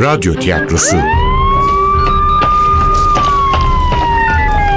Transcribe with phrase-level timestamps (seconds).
[0.00, 0.96] Radyo tiyatrosu.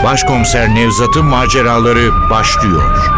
[0.04, 3.10] Başkomiser Nevzat'ın maceraları başlıyor.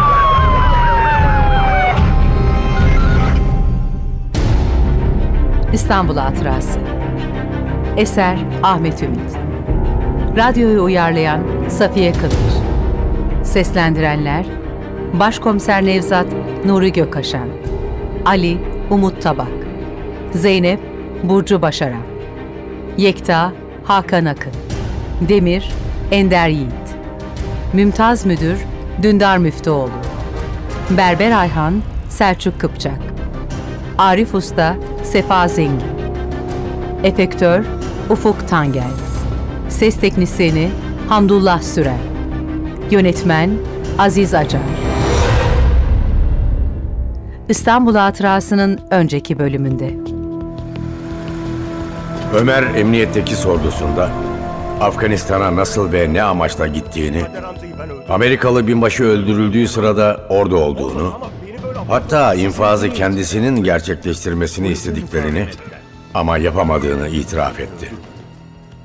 [5.73, 6.79] İstanbul Hatırası.
[7.97, 9.20] Eser Ahmet Ümit.
[10.38, 12.54] Radyoyu uyarlayan Safiye Kılıç
[13.44, 14.46] Seslendirenler
[15.13, 16.27] Başkomiser Nevzat
[16.66, 17.48] Nuri Gökaşan
[18.26, 18.58] Ali
[18.90, 19.48] Umut Tabak
[20.34, 20.91] Zeynep
[21.23, 22.02] Burcu Başaran
[22.98, 24.52] Yekta Hakan Akın
[25.22, 25.70] Demir
[26.12, 26.72] Ender Yiğit
[27.73, 28.58] Mümtaz Müdür
[29.04, 29.92] Dündar Müftüoğlu
[30.90, 33.00] Berber Ayhan Selçuk Kıpçak
[33.98, 35.81] Arif Usta Sefa Zengin
[37.04, 37.66] Efektör
[38.09, 38.92] Ufuk Tangel
[39.70, 40.70] Ses Teknisini
[41.09, 42.00] Hamdullah Sürel
[42.92, 43.50] Yönetmen
[43.98, 44.62] Aziz Acar.
[47.50, 50.20] İstanbul Hatırası'nın önceki bölümünde
[52.35, 54.09] Ömer emniyetteki sorgusunda
[54.81, 57.23] Afganistan'a nasıl ve ne amaçla gittiğini,
[58.09, 61.19] Amerikalı binbaşı öldürüldüğü sırada orada olduğunu,
[61.88, 65.47] hatta infazı kendisinin gerçekleştirmesini istediklerini
[66.14, 67.91] ama yapamadığını itiraf etti.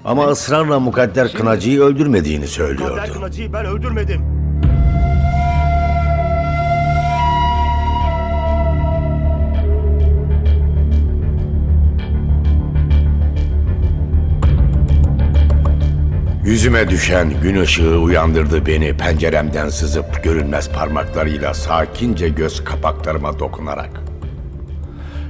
[0.04, 3.00] Ama ısrarla mukadder Kınacı'yı öldürmediğini söylüyordu.
[3.12, 4.35] Kınacı'yı ben öldürmedim.
[16.46, 23.90] Yüzüme düşen gün ışığı uyandırdı beni penceremden sızıp görünmez parmaklarıyla sakince göz kapaklarıma dokunarak.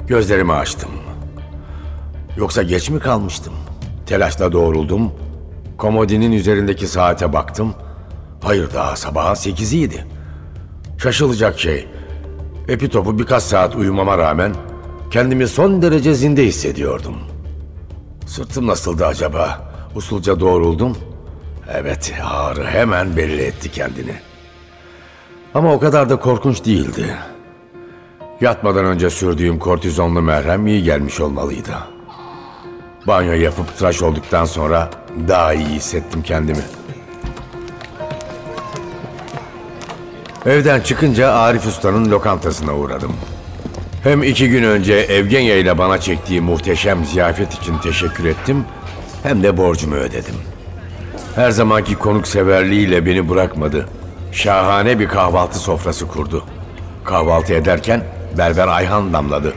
[0.07, 0.91] Gözlerimi açtım.
[2.37, 3.53] Yoksa geç mi kalmıştım?
[4.07, 5.13] Telaşla doğruldum.
[5.79, 7.75] Komodinin üzerindeki saate baktım.
[8.43, 10.07] Hayır daha sabahın sekiziydi.
[10.99, 11.89] Şaşılacak şey.
[12.69, 14.55] Epitopu birkaç saat uyumama rağmen
[15.11, 17.17] kendimi son derece zinde hissediyordum.
[18.27, 19.66] Sırtım nasıldı acaba?
[19.97, 20.97] Usulca doğruldum.
[21.73, 24.15] Evet, ağrı hemen belli etti kendini.
[25.55, 27.17] Ama o kadar da korkunç değildi.
[28.41, 31.73] Yatmadan önce sürdüğüm kortizonlu merhem iyi gelmiş olmalıydı.
[33.07, 34.91] Banyo yapıp tıraş olduktan sonra
[35.29, 36.63] daha iyi hissettim kendimi.
[40.47, 43.13] Evden çıkınca Arif Usta'nın lokantasına uğradım.
[44.03, 48.65] Hem iki gün önce Evgenya ile bana çektiği muhteşem ziyafet için teşekkür ettim,
[49.27, 50.35] hem de borcumu ödedim.
[51.35, 53.87] Her zamanki konukseverliğiyle beni bırakmadı.
[54.33, 56.45] Şahane bir kahvaltı sofrası kurdu.
[57.05, 58.05] Kahvaltı ederken
[58.39, 59.55] berber Ayhan damladı.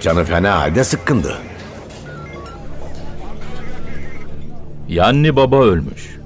[0.00, 1.38] Canı fena halde sıkkındı.
[4.88, 6.18] Yanni baba ölmüş.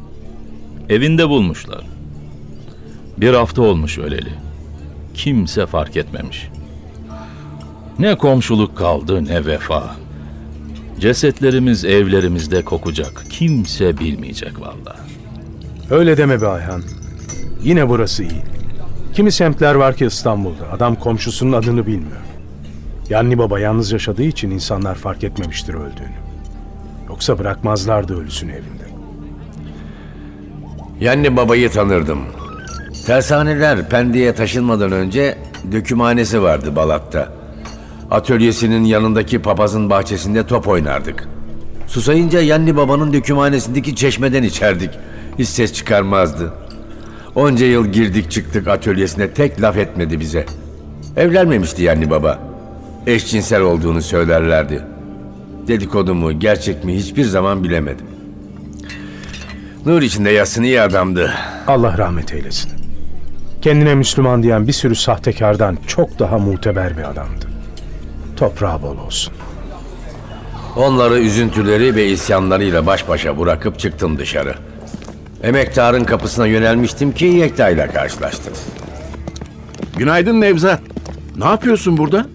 [0.88, 1.84] Evinde bulmuşlar.
[3.18, 4.32] Bir hafta olmuş öleli.
[5.14, 6.48] Kimse fark etmemiş.
[7.98, 10.01] Ne komşuluk kaldı ne vefa.
[11.02, 13.24] Cesetlerimiz evlerimizde kokacak.
[13.30, 14.96] Kimse bilmeyecek valla.
[15.90, 16.82] Öyle deme be Ayhan.
[17.62, 18.42] Yine burası iyi.
[19.14, 20.72] Kimi semtler var ki İstanbul'da.
[20.72, 22.20] Adam komşusunun adını bilmiyor.
[23.10, 26.18] Yanni baba yalnız yaşadığı için insanlar fark etmemiştir öldüğünü.
[27.08, 28.84] Yoksa bırakmazlardı ölüsünü evinde.
[31.00, 32.20] Yanni babayı tanırdım.
[33.06, 35.38] Tersaneler Pendik'e taşınmadan önce
[35.72, 37.41] dökümhanesi vardı Balat'ta.
[38.12, 41.28] Atölyesinin yanındaki papazın bahçesinde top oynardık.
[41.86, 44.90] Susayınca Yanni babanın dökümhanesindeki çeşmeden içerdik.
[45.38, 46.52] Hiç ses çıkarmazdı.
[47.34, 50.46] Onca yıl girdik çıktık atölyesine tek laf etmedi bize.
[51.16, 52.38] Evlenmemişti Yanni baba.
[53.06, 54.82] Eşcinsel olduğunu söylerlerdi.
[55.68, 58.06] Dedikodu mu gerçek mi hiçbir zaman bilemedim.
[59.86, 61.32] Nur içinde yatsın iyi adamdı.
[61.66, 62.72] Allah rahmet eylesin.
[63.62, 67.51] Kendine Müslüman diyen bir sürü sahtekardan çok daha muteber bir adamdı.
[68.36, 69.34] Toprağı bol olsun.
[70.76, 74.54] Onları üzüntüleri ve isyanlarıyla baş başa bırakıp çıktım dışarı.
[75.42, 78.52] Emektarın kapısına yönelmiştim ki Yekta ile karşılaştım.
[79.96, 80.80] Günaydın Nevzat.
[81.36, 82.26] Ne yapıyorsun burada?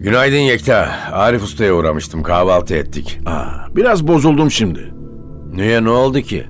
[0.00, 0.90] Günaydın Yekta.
[1.12, 2.22] Arif Usta'ya uğramıştım.
[2.22, 3.18] Kahvaltı ettik.
[3.26, 3.44] Aa,
[3.76, 4.92] biraz bozuldum şimdi.
[5.52, 6.46] Niye ne oldu ki?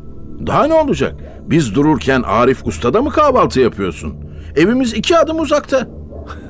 [0.47, 1.15] Daha ne olacak?
[1.41, 4.15] Biz dururken Arif Usta'da mı kahvaltı yapıyorsun?
[4.57, 5.89] Evimiz iki adım uzakta.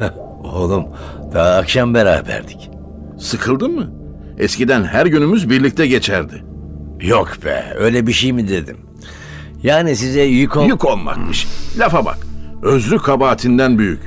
[0.55, 0.85] Oğlum
[1.33, 2.71] daha akşam beraberdik.
[3.19, 3.93] Sıkıldın mı?
[4.39, 6.45] Eskiden her günümüz birlikte geçerdi.
[7.01, 8.77] Yok be öyle bir şey mi dedim.
[9.63, 10.67] Yani size yük ol...
[10.67, 11.47] Yük olmakmış.
[11.79, 12.19] Lafa bak.
[12.63, 14.01] Özrü kabahatinden büyük.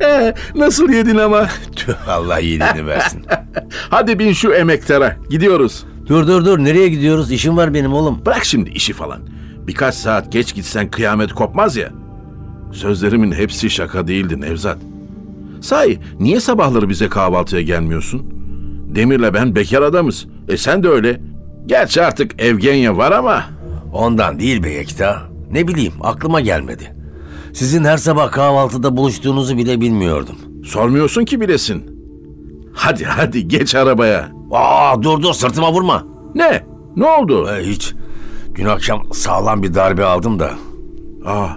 [0.54, 1.48] Nasıl yedin ama?
[1.76, 3.22] Tüh Allah iyiliğini versin.
[3.90, 5.16] Hadi bin şu emektara.
[5.30, 5.84] Gidiyoruz.
[6.06, 7.32] dur dur dur nereye gidiyoruz?
[7.32, 8.22] İşim var benim oğlum.
[8.26, 9.20] Bırak şimdi işi falan.
[9.66, 11.90] Birkaç saat geç gitsen kıyamet kopmaz ya.
[12.74, 14.78] Sözlerimin hepsi şaka değildi Nevzat.
[15.60, 18.22] Sahi niye sabahları bize kahvaltıya gelmiyorsun?
[18.94, 20.26] Demir'le ben bekar adamız.
[20.48, 21.20] E sen de öyle.
[21.66, 23.44] Gerçi artık Evgenya var ama
[23.92, 25.22] Ondan değil be Yekta.
[25.52, 26.94] Ne bileyim aklıma gelmedi.
[27.52, 30.36] Sizin her sabah kahvaltıda buluştuğunuzu bile bilmiyordum.
[30.64, 31.94] sormuyorsun ki bilesin.
[32.72, 34.28] Hadi hadi geç arabaya.
[34.52, 36.04] Aa dur dur sırtıma vurma.
[36.34, 36.64] Ne?
[36.96, 37.48] Ne oldu?
[37.48, 37.94] Ee, hiç.
[38.54, 40.50] Dün akşam sağlam bir darbe aldım da.
[41.26, 41.48] Aa,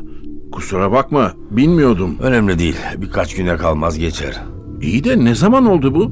[0.51, 2.15] kusura bakma bilmiyordum.
[2.21, 2.75] Önemli değil.
[2.97, 4.41] Birkaç güne kalmaz geçer.
[4.81, 6.11] İyi de ne zaman oldu bu?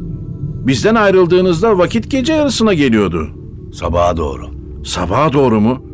[0.67, 3.27] Bizden ayrıldığınızda vakit gece yarısına geliyordu.
[3.73, 4.47] Sabaha doğru.
[4.85, 5.85] Sabaha doğru mu?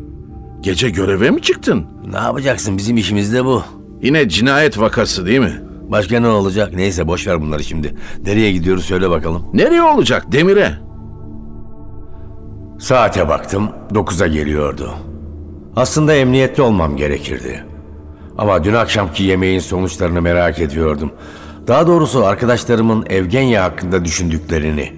[0.60, 1.84] Gece göreve mi çıktın?
[2.12, 3.62] Ne yapacaksın bizim işimiz de bu.
[4.02, 5.62] Yine cinayet vakası değil mi?
[5.88, 6.72] Başka ne olacak?
[6.74, 7.94] Neyse boş ver bunları şimdi.
[8.26, 9.42] Nereye gidiyoruz söyle bakalım.
[9.54, 10.72] Nereye olacak Demir'e?
[12.78, 13.68] Saate baktım.
[13.92, 14.90] 9'a geliyordu.
[15.76, 17.64] Aslında emniyette olmam gerekirdi.
[18.38, 21.12] Ama dün akşamki yemeğin sonuçlarını merak ediyordum.
[21.66, 24.92] Daha doğrusu arkadaşlarımın Evgenya hakkında düşündüklerini.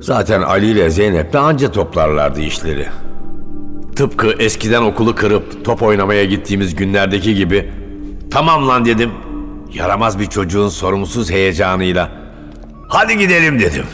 [0.00, 2.86] Zaten Ali ile Zeynep de anca toplarlardı işleri.
[3.96, 7.70] Tıpkı eskiden okulu kırıp top oynamaya gittiğimiz günlerdeki gibi
[8.30, 9.10] tamam lan dedim.
[9.74, 12.10] Yaramaz bir çocuğun sorumsuz heyecanıyla
[12.88, 13.84] hadi gidelim dedim.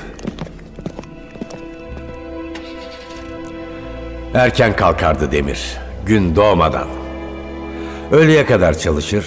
[4.34, 7.01] Erken kalkardı Demir, gün doğmadan.
[8.12, 9.26] Öğleye kadar çalışır,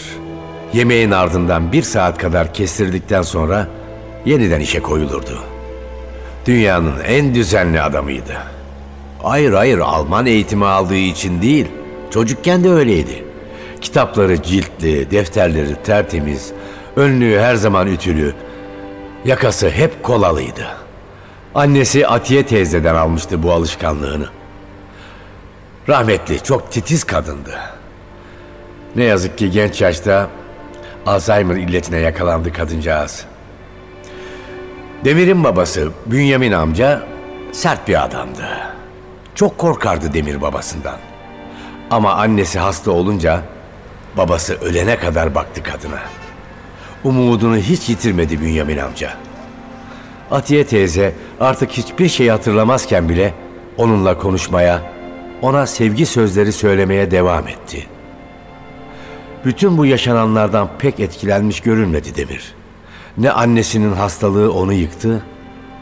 [0.73, 3.67] yemeğin ardından bir saat kadar kestirdikten sonra
[4.25, 5.39] yeniden işe koyulurdu.
[6.45, 8.37] Dünyanın en düzenli adamıydı.
[9.23, 11.67] Hayır hayır Alman eğitimi aldığı için değil,
[12.11, 13.23] çocukken de öyleydi.
[13.81, 16.51] Kitapları ciltli, defterleri tertemiz,
[16.95, 18.33] önlüğü her zaman ütülü,
[19.25, 20.67] yakası hep kolalıydı.
[21.55, 24.29] Annesi Atiye teyzeden almıştı bu alışkanlığını.
[25.89, 27.74] Rahmetli çok titiz kadındı.
[28.95, 30.29] Ne yazık ki genç yaşta
[31.05, 33.25] Alzheimer illetine yakalandı kadıncağız.
[35.05, 37.03] Demir'in babası Bünyamin amca
[37.51, 38.47] sert bir adamdı.
[39.35, 40.97] Çok korkardı Demir babasından.
[41.91, 43.41] Ama annesi hasta olunca
[44.17, 45.99] babası ölene kadar baktı kadına.
[47.03, 49.13] Umudunu hiç yitirmedi Bünyamin amca.
[50.31, 53.33] Atiye teyze artık hiçbir şey hatırlamazken bile
[53.77, 54.81] onunla konuşmaya,
[55.41, 57.94] ona sevgi sözleri söylemeye devam etti.
[59.45, 62.53] Bütün bu yaşananlardan pek etkilenmiş görünmedi Demir.
[63.17, 65.23] Ne annesinin hastalığı onu yıktı,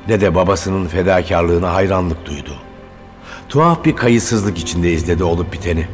[0.08, 2.56] ne de babasının fedakarlığına hayranlık duydu.
[3.50, 5.88] Tuhaf bir kayıtsızlık içinde izledi olup biteni.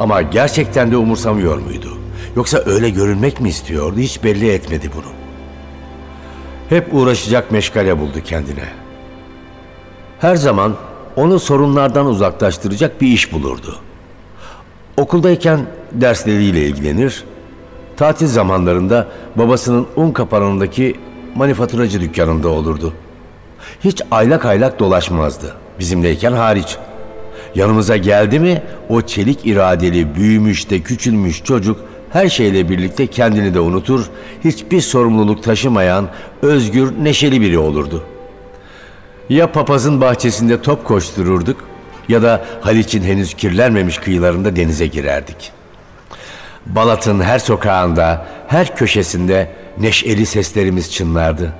[0.00, 1.98] Ama gerçekten de umursamıyor muydu?
[2.36, 5.12] Yoksa öyle görünmek mi istiyordu hiç belli etmedi bunu.
[6.68, 8.68] Hep uğraşacak meşgale buldu kendine.
[10.20, 10.76] Her zaman
[11.16, 13.78] onu sorunlardan uzaklaştıracak bir iş bulurdu.
[14.96, 17.24] Okuldayken dersleriyle ilgilenir,
[17.96, 20.96] tatil zamanlarında babasının un kapanındaki
[21.34, 22.92] manifaturacı dükkanında olurdu.
[23.84, 26.76] Hiç aylak aylak dolaşmazdı, bizimleyken hariç.
[27.54, 31.80] Yanımıza geldi mi o çelik iradeli, büyümüş de küçülmüş çocuk
[32.12, 34.10] her şeyle birlikte kendini de unutur,
[34.44, 36.08] hiçbir sorumluluk taşımayan,
[36.42, 38.04] özgür, neşeli biri olurdu.
[39.28, 41.56] Ya papazın bahçesinde top koştururduk
[42.08, 45.52] ya da Haliç'in henüz kirlenmemiş kıyılarında denize girerdik.
[46.66, 51.52] Balat'ın her sokağında, her köşesinde neşeli seslerimiz çınlardı.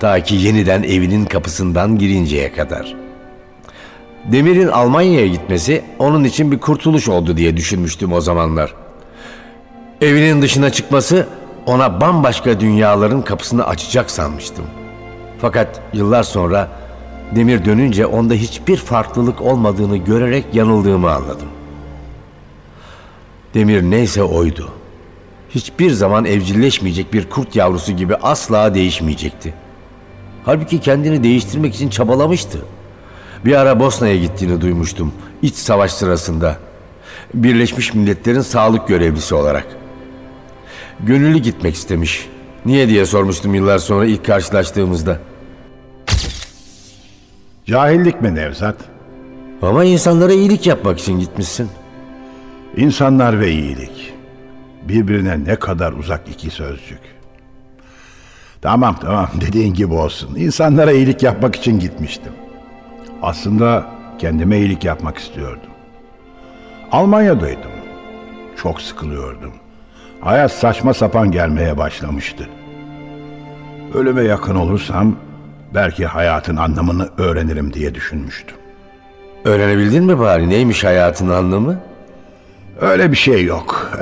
[0.00, 2.94] Ta ki yeniden evinin kapısından girinceye kadar.
[4.24, 8.74] Demir'in Almanya'ya gitmesi onun için bir kurtuluş oldu diye düşünmüştüm o zamanlar.
[10.00, 11.26] Evinin dışına çıkması
[11.66, 14.64] ona bambaşka dünyaların kapısını açacak sanmıştım.
[15.40, 16.68] Fakat yıllar sonra
[17.34, 21.48] Demir dönünce onda hiçbir farklılık olmadığını görerek yanıldığımı anladım.
[23.56, 24.68] Demir neyse oydu.
[25.50, 29.54] Hiçbir zaman evcilleşmeyecek bir kurt yavrusu gibi asla değişmeyecekti.
[30.44, 32.58] Halbuki kendini değiştirmek için çabalamıştı.
[33.44, 35.12] Bir ara Bosna'ya gittiğini duymuştum.
[35.42, 36.58] İç savaş sırasında.
[37.34, 39.66] Birleşmiş Milletler'in sağlık görevlisi olarak.
[41.00, 42.28] Gönüllü gitmek istemiş.
[42.66, 45.20] Niye diye sormuştum yıllar sonra ilk karşılaştığımızda.
[47.66, 48.76] Cahillik mi Nevzat?
[49.62, 51.68] Ama insanlara iyilik yapmak için gitmişsin.
[52.76, 54.14] İnsanlar ve iyilik.
[54.88, 57.00] Birbirine ne kadar uzak iki sözcük.
[58.62, 60.34] Tamam tamam dediğin gibi olsun.
[60.34, 62.32] İnsanlara iyilik yapmak için gitmiştim.
[63.22, 63.86] Aslında
[64.18, 65.70] kendime iyilik yapmak istiyordum.
[66.92, 67.70] Almanya'daydım.
[68.56, 69.52] Çok sıkılıyordum.
[70.20, 72.48] Hayat saçma sapan gelmeye başlamıştı.
[73.94, 75.16] Ölüme yakın olursam
[75.74, 78.56] belki hayatın anlamını öğrenirim diye düşünmüştüm.
[79.44, 81.80] Öğrenebildin mi bari neymiş hayatın anlamı?
[82.80, 83.92] Öyle bir şey yok.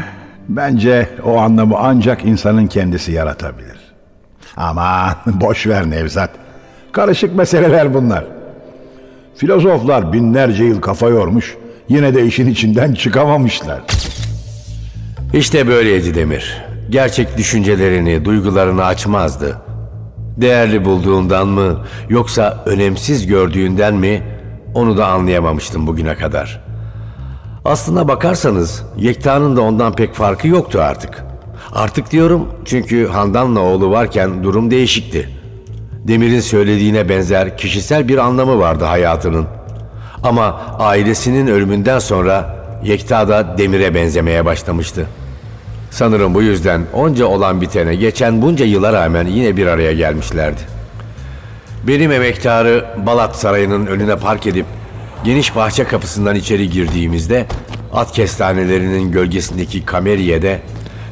[0.48, 3.78] Bence o anlamı ancak insanın kendisi yaratabilir.
[4.56, 6.30] Ama boş ver Nevzat.
[6.92, 8.24] Karışık meseleler bunlar.
[9.36, 11.56] Filozoflar binlerce yıl kafa yormuş,
[11.88, 13.80] yine de işin içinden çıkamamışlar.
[15.32, 16.64] İşte böyleydi Demir.
[16.90, 19.56] Gerçek düşüncelerini, duygularını açmazdı.
[20.36, 24.22] Değerli bulduğundan mı yoksa önemsiz gördüğünden mi
[24.74, 26.69] onu da anlayamamıştım bugüne kadar.
[27.64, 31.24] Aslına bakarsanız Yekta'nın da ondan pek farkı yoktu artık.
[31.72, 35.28] Artık diyorum çünkü Handan'la oğlu varken durum değişikti.
[36.08, 39.46] Demir'in söylediğine benzer kişisel bir anlamı vardı hayatının.
[40.22, 45.06] Ama ailesinin ölümünden sonra Yekta da Demir'e benzemeye başlamıştı.
[45.90, 50.60] Sanırım bu yüzden onca olan bitene geçen bunca yıla rağmen yine bir araya gelmişlerdi.
[51.86, 54.66] Benim emektarı Balat Sarayı'nın önüne park edip
[55.24, 57.46] geniş bahçe kapısından içeri girdiğimizde
[57.92, 60.60] at kestanelerinin gölgesindeki kameriye'de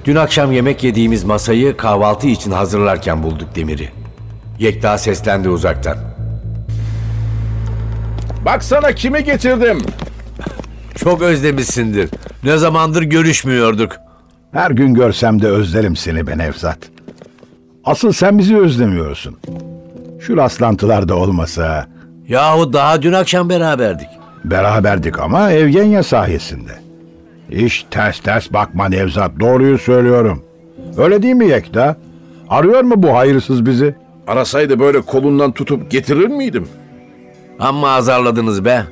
[0.05, 3.89] dün akşam yemek yediğimiz masayı kahvaltı için hazırlarken bulduk Demir'i.
[4.59, 5.97] Yekta seslendi uzaktan.
[8.45, 9.79] Baksana kimi getirdim.
[10.97, 12.11] Çok özlemişsindir.
[12.45, 13.97] Ne zamandır görüşmüyorduk.
[14.53, 16.79] Her gün görsem de özlerim seni be Nevzat.
[17.85, 19.37] Asıl sen bizi özlemiyorsun.
[20.21, 21.87] Şu rastlantılar da olmasa
[22.29, 24.09] Yahu daha dün akşam beraberdik.
[24.45, 26.73] beraberdik ama Evgenya sayesinde.
[27.51, 30.43] Hiç ters ters bakma Nevzat, doğruyu söylüyorum.
[30.97, 31.97] Öyle değil mi Yekta?
[32.49, 33.95] Arıyor mu bu hayırsız bizi?
[34.27, 36.69] Arasaydı böyle kolundan tutup getirir miydim?
[37.61, 38.83] Amma azarladınız be.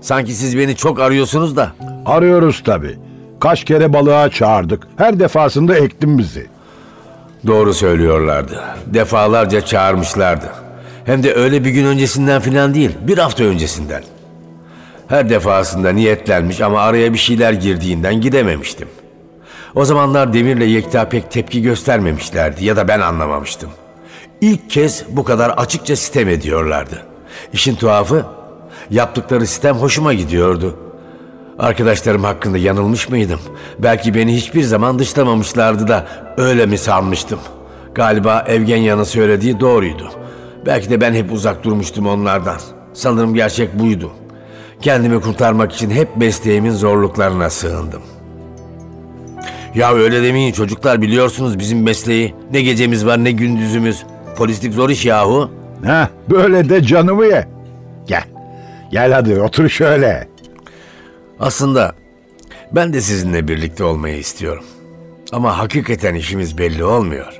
[0.00, 1.72] Sanki siz beni çok arıyorsunuz da.
[2.06, 2.96] Arıyoruz tabii.
[3.40, 4.86] Kaç kere balığa çağırdık.
[4.96, 6.46] Her defasında ektin bizi.
[7.46, 8.60] Doğru söylüyorlardı.
[8.86, 10.46] Defalarca çağırmışlardı.
[11.10, 14.02] Hem de öyle bir gün öncesinden filan değil, bir hafta öncesinden.
[15.08, 18.88] Her defasında niyetlenmiş ama araya bir şeyler girdiğinden gidememiştim.
[19.74, 23.70] O zamanlar Demir'le Yekta pek tepki göstermemişlerdi ya da ben anlamamıştım.
[24.40, 27.02] İlk kez bu kadar açıkça sitem ediyorlardı.
[27.52, 28.26] İşin tuhafı,
[28.90, 30.76] yaptıkları sistem hoşuma gidiyordu.
[31.58, 33.40] Arkadaşlarım hakkında yanılmış mıydım?
[33.78, 37.38] Belki beni hiçbir zaman dışlamamışlardı da öyle mi sanmıştım?
[37.94, 40.20] Galiba Evgenya'nın söylediği doğruydu.
[40.66, 42.60] Belki de ben hep uzak durmuştum onlardan.
[42.92, 44.10] Sanırım gerçek buydu.
[44.80, 48.02] Kendimi kurtarmak için hep mesleğimin zorluklarına sığındım.
[49.74, 52.34] Ya öyle demeyin çocuklar biliyorsunuz bizim mesleği.
[52.52, 54.04] Ne gecemiz var ne gündüzümüz.
[54.36, 55.50] Polislik zor iş yahu.
[55.84, 57.48] Heh, böyle de canımı ye.
[58.06, 58.24] Gel.
[58.90, 60.28] Gel hadi otur şöyle.
[61.40, 61.94] Aslında
[62.72, 64.64] ben de sizinle birlikte olmayı istiyorum.
[65.32, 67.39] Ama hakikaten işimiz belli olmuyor.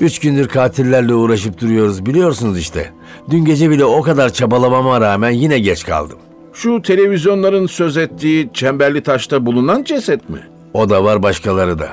[0.00, 2.90] Üç gündür katillerle uğraşıp duruyoruz biliyorsunuz işte.
[3.30, 6.18] Dün gece bile o kadar çabalamama rağmen yine geç kaldım.
[6.52, 10.38] Şu televizyonların söz ettiği Çemberli Taş'ta bulunan ceset mi?
[10.74, 11.88] O da var başkaları da.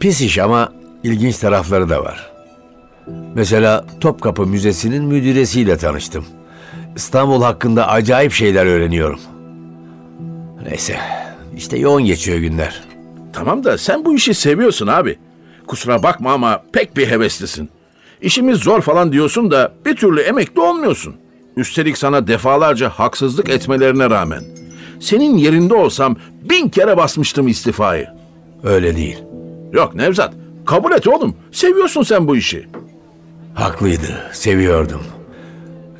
[0.00, 2.30] Pis iş ama ilginç tarafları da var.
[3.34, 6.24] Mesela Topkapı Müzesi'nin müdüresiyle tanıştım.
[6.96, 9.20] İstanbul hakkında acayip şeyler öğreniyorum.
[10.70, 10.96] Neyse,
[11.56, 12.84] işte yoğun geçiyor günler.
[13.32, 15.18] Tamam da sen bu işi seviyorsun abi.
[15.70, 17.70] Kusura bakma ama pek bir heveslisin.
[18.22, 21.14] İşimiz zor falan diyorsun da bir türlü emekli olmuyorsun.
[21.56, 24.44] Üstelik sana defalarca haksızlık etmelerine rağmen.
[25.00, 28.08] Senin yerinde olsam bin kere basmıştım istifayı.
[28.64, 29.18] Öyle değil.
[29.72, 30.34] Yok Nevzat,
[30.66, 31.36] kabul et oğlum.
[31.52, 32.68] Seviyorsun sen bu işi.
[33.54, 35.02] Haklıydı, seviyordum.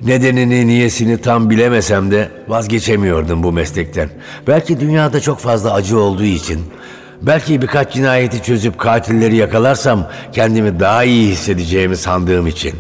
[0.02, 4.10] Nedenini, niyesini tam bilemesem de vazgeçemiyordum bu meslekten.
[4.46, 6.60] Belki dünyada çok fazla acı olduğu için,
[7.22, 12.74] belki birkaç cinayeti çözüp katilleri yakalarsam kendimi daha iyi hissedeceğimi sandığım için.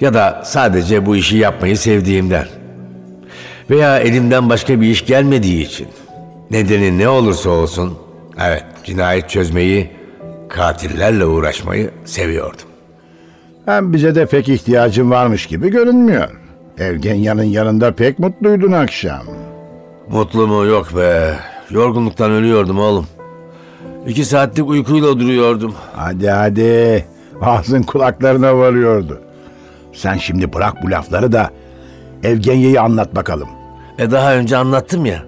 [0.00, 2.46] Ya da sadece bu işi yapmayı sevdiğimden.
[3.70, 5.88] Veya elimden başka bir iş gelmediği için.
[6.50, 7.98] Nedeni ne olursa olsun,
[8.40, 9.90] evet cinayet çözmeyi,
[10.48, 12.66] katillerle uğraşmayı seviyordum.
[13.66, 16.28] Hem bize de pek ihtiyacın varmış gibi görünmüyor.
[16.78, 19.22] Evgenya'nın yanında pek mutluydun akşam.
[20.08, 21.34] Mutlu mu yok be.
[21.70, 23.06] Yorgunluktan ölüyordum oğlum.
[24.06, 25.74] İki saatlik uykuyla duruyordum.
[25.96, 27.04] Hadi hadi.
[27.42, 29.20] Ağzın kulaklarına varıyordu.
[29.92, 31.50] Sen şimdi bırak bu lafları da
[32.22, 33.48] Evgenya'yı anlat bakalım.
[33.98, 35.22] E daha önce anlattım ya.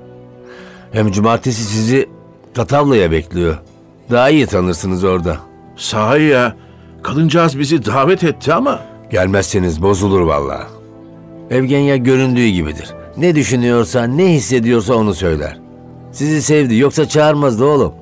[0.92, 2.08] Hem cumartesi sizi
[2.54, 3.58] Tatavla'ya bekliyor.
[4.10, 5.36] Daha iyi tanırsınız orada.
[5.76, 6.56] Sahi ya,
[7.02, 8.80] kadıncağız bizi davet etti ama...
[9.10, 10.64] Gelmezseniz bozulur vallahi.
[11.50, 12.94] Evgenya göründüğü gibidir.
[13.16, 15.58] Ne düşünüyorsa, ne hissediyorsa onu söyler.
[16.12, 17.92] Sizi sevdi yoksa çağırmazdı oğlum.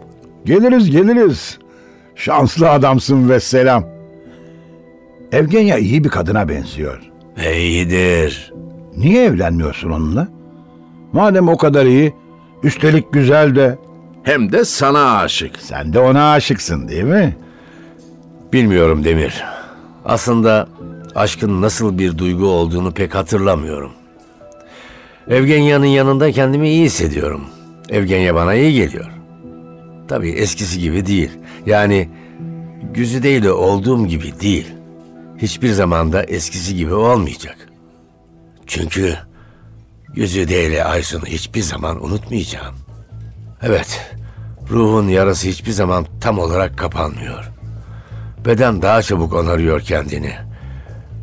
[0.47, 1.59] Geliriz geliriz.
[2.15, 3.85] Şanslı adamsın ve selam.
[5.33, 7.01] Evgenya iyi bir kadına benziyor.
[7.55, 8.53] İyidir.
[8.97, 10.29] Niye evlenmiyorsun onunla?
[11.13, 12.15] Madem o kadar iyi,
[12.63, 13.79] üstelik güzel de
[14.23, 15.59] Hem de sana aşık.
[15.59, 17.37] sen de ona aşıksın değil mi?
[18.53, 19.45] Bilmiyorum Demir.
[20.05, 20.69] Aslında
[21.15, 23.93] aşkın nasıl bir duygu olduğunu pek hatırlamıyorum.
[25.29, 27.45] Evgenya'nın yanında kendimi iyi hissediyorum.
[27.89, 29.07] Evgenya bana iyi geliyor.
[30.09, 31.31] Tabii eskisi gibi değil.
[31.67, 32.09] Yani
[32.95, 34.67] Güzide ile olduğum gibi değil.
[35.39, 37.57] Hiçbir zamanda eskisi gibi olmayacak.
[38.67, 39.17] Çünkü
[40.15, 42.75] Güzide ile Aysun'u hiçbir zaman unutmayacağım.
[43.63, 44.15] Evet,
[44.71, 47.51] ruhun yarası hiçbir zaman tam olarak kapanmıyor.
[48.45, 50.33] Beden daha çabuk onarıyor kendini.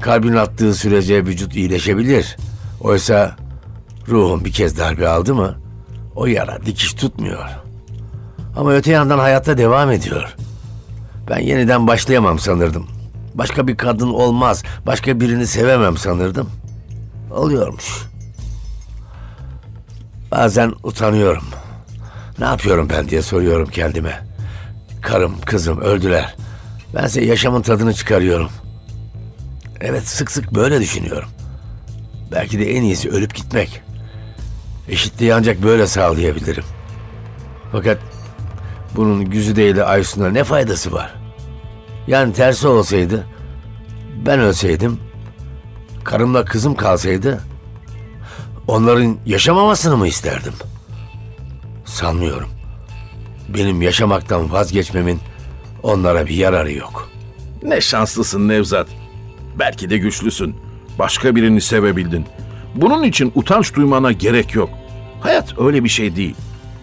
[0.02, 2.38] Kalbin attığı sürece vücut iyileşebilir.
[2.82, 3.36] Oysa
[4.08, 5.56] ruhun bir kez darbe aldı mı
[6.16, 7.63] o yara dikiş tutmuyor.
[8.56, 10.36] Ama öte yandan hayatta devam ediyor.
[11.30, 12.88] Ben yeniden başlayamam sanırdım.
[13.34, 16.50] Başka bir kadın olmaz, başka birini sevemem sanırdım.
[17.32, 18.04] Oluyormuş.
[20.32, 21.44] Bazen utanıyorum.
[22.40, 24.20] Ne yapıyorum ben diye soruyorum kendime.
[25.02, 26.36] Karım, kızım öldüler.
[26.96, 28.50] Bense yaşamın tadını çıkarıyorum.
[29.82, 31.30] Evet sık sık böyle düşünüyorum.
[32.32, 33.82] Belki de en iyisi ölüp gitmek.
[34.90, 36.64] Eşitliği ancak böyle sağlayabilirim.
[37.72, 37.98] Fakat
[38.96, 41.14] bunun Güzide ile Aysun'a ne faydası var?
[42.08, 43.28] Yani tersi olsaydı,
[44.26, 45.00] ben ölseydim,
[46.04, 47.42] karımla kızım kalsaydı,
[48.68, 50.54] onların yaşamamasını mı isterdim?
[51.86, 52.50] Sanmıyorum.
[53.50, 55.20] Benim yaşamaktan vazgeçmemin
[55.84, 57.10] onlara bir yararı yok.
[57.64, 58.88] Ne şanslısın Nevzat.
[59.60, 60.56] Belki de güçlüsün.
[61.00, 62.26] Başka birini sevebildin.
[62.76, 64.70] Bunun için utanç duymana gerek yok.
[65.22, 66.36] Hayat öyle bir şey değil.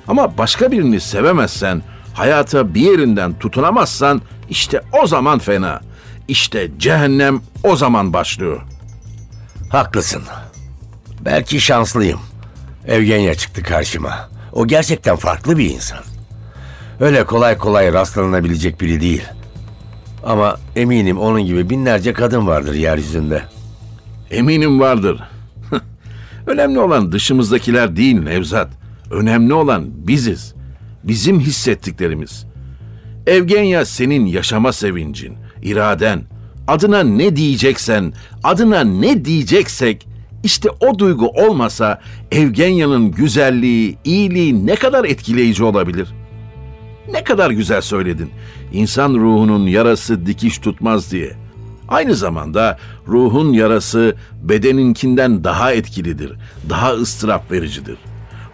[0.09, 1.83] Ama başka birini sevemezsen,
[2.15, 5.81] hayata bir yerinden tutunamazsan işte o zaman fena.
[6.29, 8.61] İşte cehennem o zaman başlıyor.
[9.71, 10.23] Haklısın.
[11.21, 12.21] Belki şanslıyım.
[12.87, 14.29] Evgenya çıktı karşıma.
[14.53, 15.99] O gerçekten farklı bir insan.
[17.01, 19.25] Öyle kolay kolay rastlanabilecek biri değil.
[20.25, 23.43] Ama eminim onun gibi binlerce kadın vardır yeryüzünde.
[24.31, 25.21] Eminim vardır.
[26.47, 28.69] Önemli olan dışımızdakiler değil Nevzat.
[29.11, 30.55] Önemli olan biziz.
[31.05, 32.47] Bizim hissettiklerimiz.
[33.27, 36.23] Evgenya senin yaşama sevincin, iraden.
[36.69, 40.07] Adına ne diyeceksen, adına ne diyeceksek
[40.45, 42.01] işte o duygu olmasa
[42.33, 46.09] Evgenya'nın güzelliği, iyiliği ne kadar etkileyici olabilir?
[47.13, 48.31] Ne kadar güzel söyledin.
[48.73, 51.33] İnsan ruhunun yarası dikiş tutmaz diye.
[51.89, 56.33] Aynı zamanda ruhun yarası bedeninkinden daha etkilidir,
[56.69, 57.97] daha ıstırap vericidir.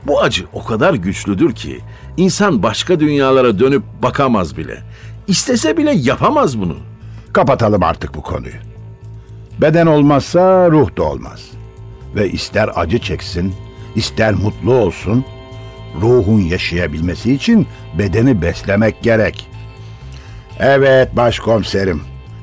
[0.06, 1.80] Bu acı o kadar güçlüdür ki
[2.16, 4.82] insan başka dünyalara dönüp bakamaz bile.
[5.28, 6.76] İstese bile yapamaz bunu.
[7.32, 8.54] Kapatalım artık bu konuyu.
[9.60, 11.50] Beden olmazsa ruh da olmaz.
[12.14, 13.54] Ve ister acı çeksin,
[13.94, 15.24] ister mutlu olsun,
[16.00, 17.66] ruhun yaşayabilmesi için
[17.98, 19.48] bedeni beslemek gerek.
[20.58, 22.02] Evet başkomiserim.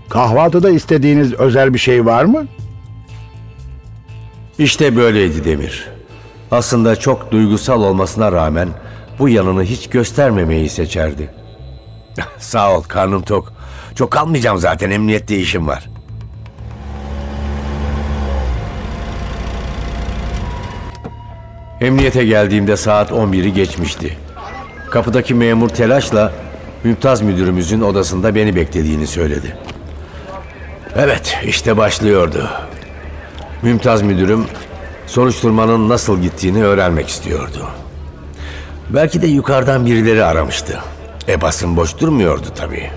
[0.10, 2.48] Kahvaltıda istediğiniz özel bir şey var mı?
[4.58, 5.88] İşte böyleydi Demir.
[6.52, 8.70] Aslında çok duygusal olmasına rağmen
[9.20, 11.30] bu yanını hiç göstermemeyi seçerdi.
[12.40, 13.54] Sağ ol karnım tok.
[13.96, 15.90] Çok kalmayacağım zaten emniyette işim var.
[21.82, 24.18] Emniyete geldiğimde saat 11'i geçmişti.
[24.92, 26.32] Kapıdaki memur telaşla
[26.84, 29.58] Mümtaz müdürümüzün odasında beni beklediğini söyledi.
[30.96, 32.50] Evet, işte başlıyordu.
[33.62, 34.46] Mümtaz müdürüm
[35.08, 37.68] soruşturmanın nasıl gittiğini öğrenmek istiyordu.
[38.94, 40.80] Belki de yukarıdan birileri aramıştı.
[41.28, 42.90] E basın boş durmuyordu tabii.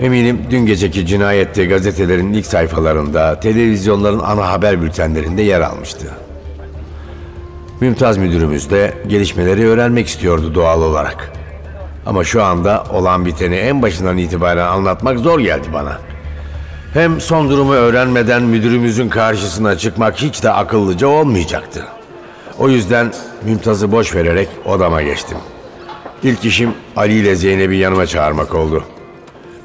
[0.00, 6.06] Eminim dün geceki cinayette gazetelerin ilk sayfalarında, televizyonların ana haber bültenlerinde yer almıştı.
[7.80, 11.32] Mümtaz müdürümüz de gelişmeleri öğrenmek istiyordu doğal olarak.
[12.06, 15.98] Ama şu anda olan biteni en başından itibaren anlatmak zor geldi bana.
[16.94, 21.84] Hem son durumu öğrenmeden müdürümüzün karşısına çıkmak hiç de akıllıca olmayacaktı.
[22.58, 23.12] O yüzden
[23.44, 25.38] Mümtaz'ı boş vererek odama geçtim.
[26.22, 28.84] İlk işim Ali ile Zeynep'i yanıma çağırmak oldu.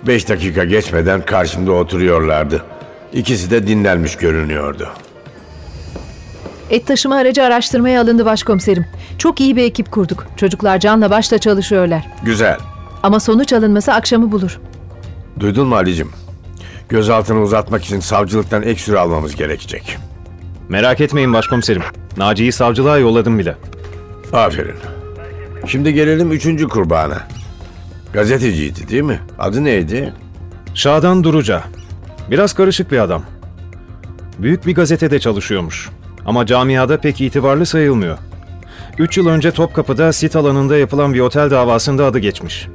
[0.08, 2.64] Beş dakika geçmeden karşımda oturuyorlardı.
[3.14, 4.90] İkisi de dinlenmiş görünüyordu.
[6.70, 8.86] Et taşıma aracı araştırmaya alındı başkomiserim.
[9.18, 10.28] Çok iyi bir ekip kurduk.
[10.38, 12.08] Çocuklar canla başla çalışıyorlar.
[12.24, 12.58] Güzel.
[13.04, 14.60] Ama sonuç alınması akşamı bulur.
[15.40, 16.12] Duydun mu Ali'cim?
[16.90, 19.98] Gözaltını uzatmak için savcılıktan ek süre almamız gerekecek.
[20.70, 21.82] Merak etmeyin başkomiserim.
[22.18, 23.56] Naci'yi savcılığa yolladım bile.
[24.34, 24.76] Aferin.
[25.68, 27.28] Şimdi gelelim üçüncü kurbana.
[28.14, 29.20] Gazeteciydi değil mi?
[29.40, 30.14] Adı neydi?
[30.74, 31.64] Şadan Duruca.
[32.32, 33.24] Biraz karışık bir adam.
[34.40, 35.90] Büyük bir gazetede çalışıyormuş.
[36.26, 38.18] Ama camiada pek itibarlı sayılmıyor.
[38.98, 42.68] Üç yıl önce Topkapı'da sit alanında yapılan bir otel davasında adı geçmiş.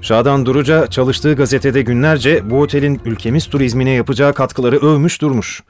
[0.00, 5.62] Şadan Duruca çalıştığı gazetede günlerce bu otelin ülkemiz turizmine yapacağı katkıları övmüş durmuş.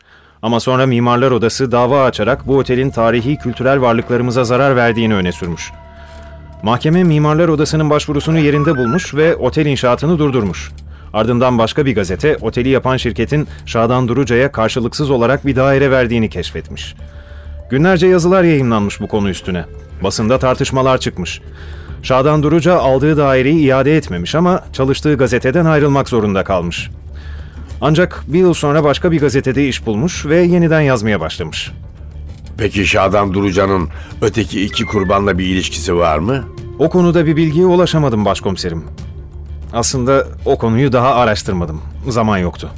[0.42, 5.72] Ama sonra Mimarlar Odası dava açarak bu otelin tarihi kültürel varlıklarımıza zarar verdiğini öne sürmüş.
[6.62, 10.70] Mahkeme Mimarlar Odası'nın başvurusunu yerinde bulmuş ve otel inşaatını durdurmuş.
[11.12, 16.94] Ardından başka bir gazete oteli yapan şirketin Şadan Duruca'ya karşılıksız olarak bir daire verdiğini keşfetmiş.
[17.70, 19.64] Günlerce yazılar yayınlanmış bu konu üstüne.
[20.02, 21.40] Basında tartışmalar çıkmış.
[22.02, 26.90] Şadan Duruca aldığı daireyi iade etmemiş ama çalıştığı gazeteden ayrılmak zorunda kalmış.
[27.80, 31.72] Ancak bir yıl sonra başka bir gazetede iş bulmuş ve yeniden yazmaya başlamış.
[32.58, 33.88] Peki Şadan Durucan'ın
[34.22, 36.44] öteki iki kurbanla bir ilişkisi var mı?
[36.78, 38.84] O konuda bir bilgiye ulaşamadım başkomiserim.
[39.72, 41.82] Aslında o konuyu daha araştırmadım.
[42.08, 42.70] Zaman yoktu.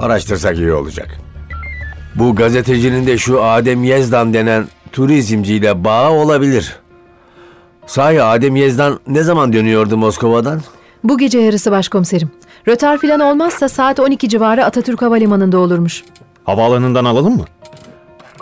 [0.00, 1.18] Araştırsak iyi olacak.
[2.14, 6.76] Bu gazetecinin de şu Adem Yezdan denen turizmciyle bağı olabilir.
[7.86, 10.60] Sahi Adem Yezdan ne zaman dönüyordu Moskova'dan?
[11.04, 12.30] Bu gece yarısı başkomiserim.
[12.68, 16.04] Rötar filan olmazsa saat 12 civarı Atatürk Havalimanı'nda olurmuş.
[16.44, 17.44] Havaalanından alalım mı?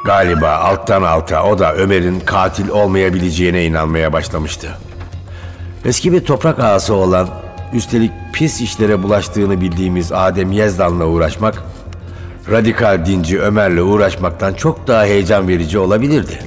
[0.04, 4.68] Galiba alttan alta o da Ömer'in katil olmayabileceğine inanmaya başlamıştı.
[5.85, 7.28] Eski bir toprak ağası olan,
[7.74, 11.62] üstelik pis işlere bulaştığını bildiğimiz Adem Yezdan'la uğraşmak,
[12.50, 16.38] radikal dinci Ömer'le uğraşmaktan çok daha heyecan verici olabilirdi.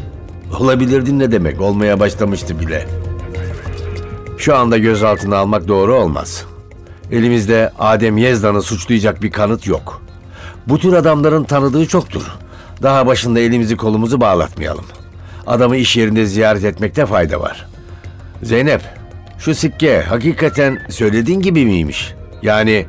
[0.59, 2.87] Olabilirdi ne demek, olmaya başlamıştı bile.
[4.37, 6.45] Şu anda gözaltına almak doğru olmaz.
[7.11, 10.01] Elimizde Adem Yezdan'ı suçlayacak bir kanıt yok.
[10.67, 12.23] Bu tür adamların tanıdığı çoktur.
[12.83, 14.85] Daha başında elimizi kolumuzu bağlatmayalım.
[15.47, 17.67] Adamı iş yerinde ziyaret etmekte fayda var.
[18.43, 18.81] Zeynep,
[19.39, 22.13] şu sikke hakikaten söylediğin gibi miymiş?
[22.41, 22.85] Yani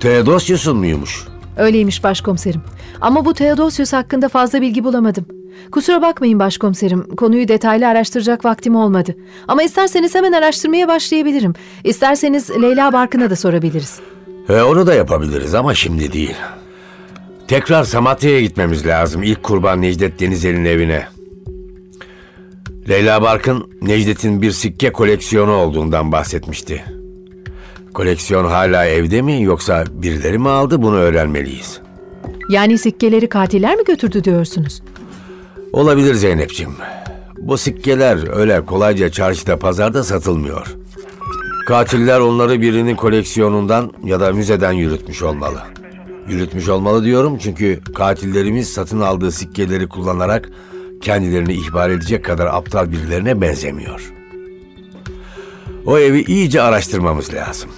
[0.00, 1.26] Theodosius'un muymuş?
[1.56, 2.62] Öyleymiş başkomiserim.
[3.00, 5.26] Ama bu Theodosius hakkında fazla bilgi bulamadım.
[5.72, 7.16] Kusura bakmayın başkomiserim.
[7.16, 9.16] Konuyu detaylı araştıracak vaktim olmadı.
[9.48, 11.54] Ama isterseniz hemen araştırmaya başlayabilirim.
[11.84, 14.00] İsterseniz Leyla Barkın'a da sorabiliriz.
[14.48, 16.36] E, onu da yapabiliriz ama şimdi değil.
[17.48, 19.22] Tekrar Samatya'ya gitmemiz lazım.
[19.22, 21.06] İlk kurban Necdet Denizel'in evine.
[22.88, 26.84] Leyla Barkın, Necdet'in bir sikke koleksiyonu olduğundan bahsetmişti.
[27.94, 31.80] Koleksiyon hala evde mi yoksa birileri mi aldı bunu öğrenmeliyiz.
[32.48, 34.82] Yani sikkeleri katiller mi götürdü diyorsunuz?
[35.72, 36.72] Olabilir Zeynep'ciğim.
[37.38, 40.66] Bu sikkeler öyle kolayca çarşıda pazarda satılmıyor.
[41.66, 45.62] Katiller onları birinin koleksiyonundan ya da müzeden yürütmüş olmalı.
[46.28, 50.50] Yürütmüş olmalı diyorum çünkü katillerimiz satın aldığı sikkeleri kullanarak
[51.00, 54.12] kendilerini ihbar edecek kadar aptal birilerine benzemiyor.
[55.86, 57.70] O evi iyice araştırmamız lazım.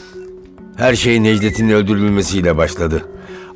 [0.77, 3.09] Her şey Necdet'in öldürülmesiyle başladı.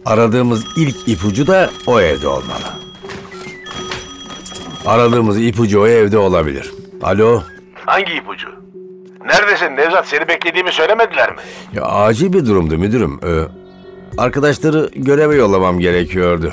[0.04, 2.87] Aradığımız ilk ipucu da o evde olmalı.
[4.88, 6.72] Aradığımız ipucu o evde olabilir.
[7.02, 7.42] Alo?
[7.86, 8.48] Hangi ipucu?
[9.24, 10.08] Neredesin Nevzat?
[10.08, 11.36] Seni beklediğimi söylemediler mi?
[11.72, 13.20] Ya acil bir durumdu müdürüm.
[13.26, 13.42] Ee,
[14.18, 16.52] arkadaşları göreve yollamam gerekiyordu.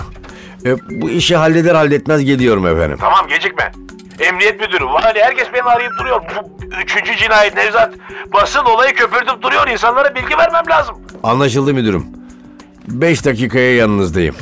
[0.65, 2.97] Ee, bu işi halleder halletmez geliyorum efendim.
[3.01, 3.71] Tamam gecikme.
[4.19, 6.21] Emniyet müdürü, vali herkes beni arayıp duruyor.
[6.21, 7.93] Bu üçüncü cinayet Nevzat.
[8.33, 9.67] Basın olayı köpürtüp duruyor.
[9.67, 10.95] İnsanlara bilgi vermem lazım.
[11.23, 12.05] Anlaşıldı müdürüm.
[12.87, 14.35] Beş dakikaya yanınızdayım.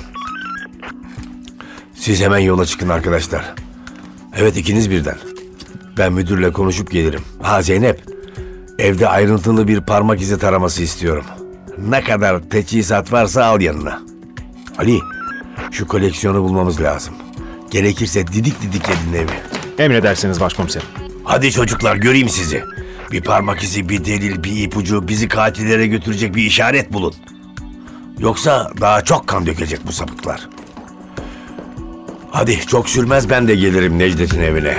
[1.93, 3.53] Siz hemen yola çıkın arkadaşlar.
[4.37, 5.17] Evet ikiniz birden.
[5.97, 7.21] Ben müdürle konuşup gelirim.
[7.41, 8.03] Ha Zeynep.
[8.79, 11.25] Evde ayrıntılı bir parmak izi taraması istiyorum.
[11.77, 14.01] Ne kadar teçhizat varsa al yanına.
[14.77, 14.99] Ali,
[15.71, 17.13] şu koleksiyonu bulmamız lazım.
[17.71, 19.83] Gerekirse didik didik edin evi.
[19.83, 20.87] Emredersiniz başkomiserim.
[21.23, 22.63] Hadi çocuklar göreyim sizi.
[23.11, 27.13] Bir parmak izi, bir delil, bir ipucu, bizi katillere götürecek bir işaret bulun.
[28.19, 30.49] Yoksa daha çok kan dökecek bu sapıklar.
[32.33, 34.75] Hadi çok sürmez ben de gelirim Necdet'in evine.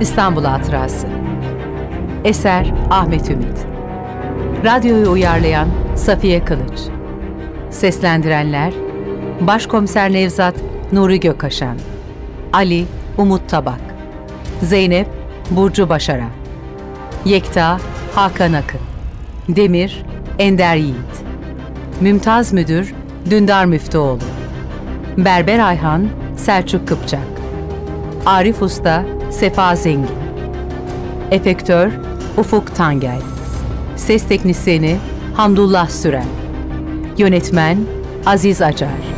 [0.00, 1.06] İstanbul Hatırası.
[2.24, 3.66] Eser Ahmet Ümit.
[4.64, 6.80] Radyoyu uyarlayan Safiye Kılıç.
[7.70, 8.72] Seslendirenler
[9.40, 10.54] Başkomiser Nevzat
[10.92, 11.78] Nuri Gökaşan
[12.52, 12.84] Ali
[13.18, 13.80] Umut Tabak
[14.62, 15.06] Zeynep
[15.50, 16.37] Burcu Başaran
[17.24, 17.80] Yekta
[18.14, 18.80] Hakan Akın.
[19.48, 20.02] Demir
[20.38, 20.94] Ender Yiğit.
[22.00, 22.94] Mümtaz Müdür
[23.30, 24.18] Dündar Müftüoğlu.
[25.16, 27.20] Berber Ayhan Selçuk Kıpçak.
[28.26, 30.10] Arif Usta Sefa Zengin.
[31.30, 31.92] Efektör
[32.36, 33.20] Ufuk Tangel.
[33.96, 34.96] Ses Teknisini
[35.34, 36.26] Hamdullah Süren.
[37.18, 37.78] Yönetmen
[38.26, 39.17] Aziz Acar